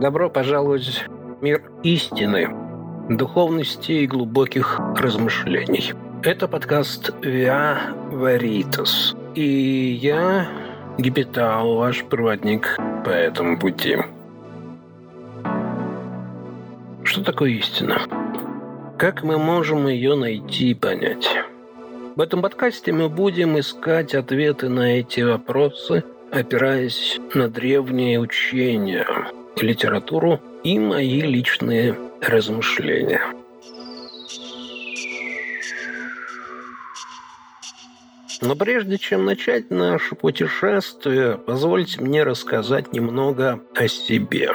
Добро 0.00 0.30
пожаловать 0.30 1.04
в 1.06 1.42
мир 1.42 1.62
истины, 1.82 2.48
духовности 3.10 3.92
и 3.92 4.06
глубоких 4.06 4.80
размышлений. 4.96 5.92
Это 6.22 6.48
подкаст 6.48 7.10
«Via 7.20 7.76
Veritas». 8.10 9.14
И 9.34 9.98
я, 10.00 10.48
Гипитал, 10.96 11.76
ваш 11.76 12.04
проводник 12.04 12.78
по 13.04 13.10
этому 13.10 13.58
пути. 13.58 13.98
Что 17.04 17.22
такое 17.22 17.50
истина? 17.50 18.00
Как 18.96 19.22
мы 19.22 19.36
можем 19.36 19.88
ее 19.88 20.14
найти 20.14 20.70
и 20.70 20.74
понять? 20.74 21.28
В 22.16 22.20
этом 22.20 22.40
подкасте 22.40 22.92
мы 22.92 23.10
будем 23.10 23.58
искать 23.58 24.14
ответы 24.14 24.70
на 24.70 25.00
эти 25.00 25.20
вопросы, 25.20 26.02
опираясь 26.30 27.20
на 27.34 27.48
древние 27.48 28.18
учения, 28.18 29.06
литературу 29.56 30.40
и 30.62 30.78
мои 30.78 31.20
личные 31.20 31.96
размышления. 32.20 33.22
Но 38.40 38.56
прежде 38.56 38.98
чем 38.98 39.24
начать 39.24 39.70
наше 39.70 40.16
путешествие, 40.16 41.38
позвольте 41.38 42.00
мне 42.00 42.24
рассказать 42.24 42.92
немного 42.92 43.60
о 43.74 43.86
себе. 43.86 44.50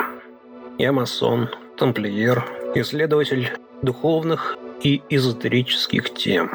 Я 0.77 0.91
масон, 0.91 1.49
тамплиер, 1.77 2.45
исследователь 2.75 3.51
духовных 3.81 4.57
и 4.83 5.01
эзотерических 5.09 6.13
тем. 6.13 6.51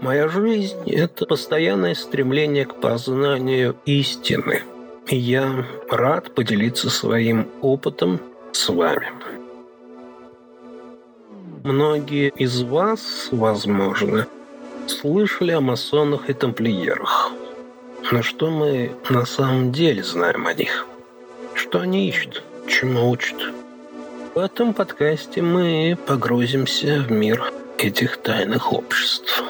Моя 0.00 0.28
жизнь– 0.28 0.78
это 0.86 1.26
постоянное 1.26 1.94
стремление 1.94 2.64
к 2.64 2.76
познанию 2.76 3.76
истины. 3.84 4.62
Я 5.08 5.66
рад 5.90 6.34
поделиться 6.34 6.88
своим 6.88 7.48
опытом 7.60 8.20
с 8.52 8.68
вами. 8.68 9.08
Многие 11.64 12.30
из 12.30 12.62
вас, 12.62 13.28
возможно, 13.30 14.26
слышали 14.86 15.52
о 15.52 15.60
масонах 15.60 16.30
и 16.30 16.32
тамплиерах. 16.32 17.30
Но 18.10 18.22
что 18.22 18.50
мы 18.50 18.92
на 19.10 19.26
самом 19.26 19.72
деле 19.72 20.02
знаем 20.02 20.46
о 20.46 20.54
них? 20.54 20.86
Что 21.54 21.80
они 21.80 22.08
ищут? 22.08 22.42
Чему 22.66 23.10
учат? 23.10 23.36
В 24.34 24.38
этом 24.38 24.72
подкасте 24.72 25.42
мы 25.42 25.96
погрузимся 26.06 27.04
в 27.06 27.12
мир 27.12 27.52
этих 27.78 28.16
тайных 28.16 28.72
обществ. 28.72 29.42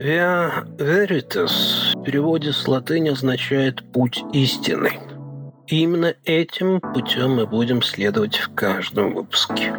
Via 0.00 0.64
Veritas 0.78 1.94
в 1.94 2.02
переводе 2.02 2.52
с 2.52 2.66
латыни 2.66 3.10
означает 3.10 3.82
«путь 3.92 4.24
истины». 4.32 4.92
И 5.66 5.82
именно 5.82 6.14
этим 6.24 6.80
путем 6.80 7.36
мы 7.36 7.46
будем 7.46 7.82
следовать 7.82 8.36
в 8.36 8.54
каждом 8.54 9.14
выпуске. 9.14 9.74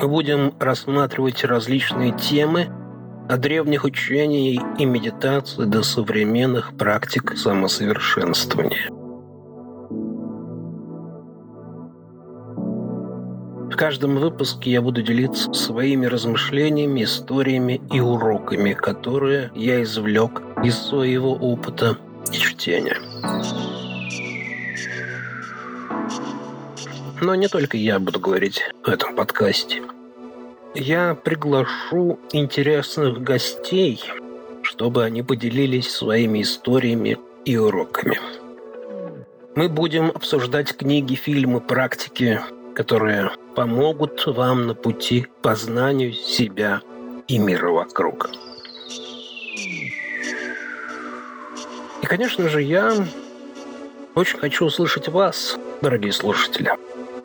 Мы 0.00 0.08
будем 0.08 0.54
рассматривать 0.60 1.44
различные 1.44 2.12
темы– 2.16 2.68
от 3.28 3.40
древних 3.40 3.84
учений 3.84 4.60
и 4.78 4.84
медитации 4.84 5.64
до 5.64 5.82
современных 5.82 6.76
практик 6.76 7.36
самосовершенствования. 7.36 9.03
В 13.74 13.76
каждом 13.76 14.18
выпуске 14.18 14.70
я 14.70 14.80
буду 14.80 15.02
делиться 15.02 15.52
своими 15.52 16.06
размышлениями, 16.06 17.02
историями 17.02 17.80
и 17.92 17.98
уроками, 17.98 18.72
которые 18.72 19.50
я 19.56 19.82
извлек 19.82 20.42
из 20.62 20.78
своего 20.78 21.32
опыта 21.32 21.98
и 22.32 22.36
чтения. 22.36 22.96
Но 27.20 27.34
не 27.34 27.48
только 27.48 27.76
я 27.76 27.98
буду 27.98 28.20
говорить 28.20 28.62
в 28.84 28.88
этом 28.88 29.16
подкасте– 29.16 29.82
я 30.76 31.14
приглашу 31.16 32.20
интересных 32.32 33.22
гостей, 33.22 34.00
чтобы 34.62 35.02
они 35.02 35.22
поделились 35.22 35.90
своими 35.90 36.42
историями 36.42 37.18
и 37.44 37.56
уроками. 37.56 38.18
Мы 39.56 39.68
будем 39.68 40.10
обсуждать 40.10 40.76
книги, 40.76 41.14
фильмы, 41.14 41.60
практики, 41.60 42.40
которые 42.74 43.30
помогут 43.54 44.26
вам 44.26 44.66
на 44.66 44.74
пути 44.74 45.22
к 45.22 45.30
познанию 45.36 46.12
себя 46.12 46.82
и 47.28 47.38
мира 47.38 47.70
вокруг. 47.70 48.30
И, 52.02 52.06
конечно 52.06 52.48
же, 52.48 52.62
я 52.62 52.92
очень 54.14 54.38
хочу 54.38 54.66
услышать 54.66 55.08
вас, 55.08 55.56
дорогие 55.80 56.12
слушатели. 56.12 56.72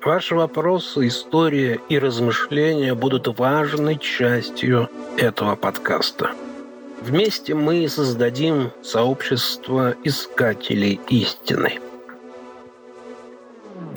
Ваши 0.04 0.36
вопросы, 0.36 1.08
история 1.08 1.82
и 1.90 2.00
размышления 2.00 2.94
будут 2.94 3.28
важной 3.38 3.98
частью 3.98 4.90
этого 5.18 5.56
подкаста. 5.56 6.32
Вместе 7.02 7.54
мы 7.54 7.88
создадим 7.90 8.72
сообщество 8.82 9.96
искателей 10.04 11.00
истины. 11.10 11.80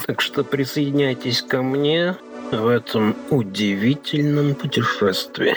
Так 0.07 0.21
что 0.21 0.43
присоединяйтесь 0.43 1.43
ко 1.43 1.63
мне 1.63 2.17
в 2.51 2.67
этом 2.67 3.17
удивительном 3.31 4.57
путешествии. 4.57 5.57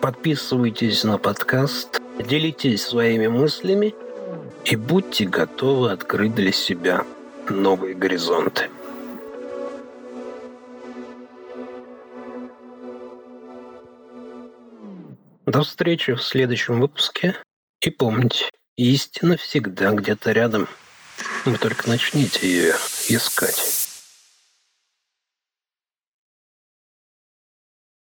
Подписывайтесь 0.00 1.04
на 1.04 1.18
подкаст, 1.18 2.00
делитесь 2.18 2.82
своими 2.82 3.26
мыслями 3.26 3.94
и 4.64 4.76
будьте 4.76 5.26
готовы 5.26 5.92
открыть 5.92 6.34
для 6.34 6.50
себя 6.50 7.04
новые 7.50 7.94
горизонты. 7.94 8.70
До 15.44 15.62
встречи 15.62 16.14
в 16.14 16.22
следующем 16.22 16.80
выпуске. 16.80 17.36
И 17.82 17.90
помните, 17.90 18.46
истина 18.76 19.36
всегда 19.36 19.92
где-то 19.92 20.32
рядом. 20.32 20.68
Вы 21.44 21.58
только 21.58 21.88
начните 21.88 22.48
ее 22.48 22.74
искать. 23.08 23.83